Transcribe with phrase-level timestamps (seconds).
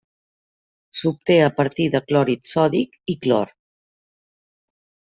[0.99, 3.57] S'obté a partir de clorit sòdic i clor.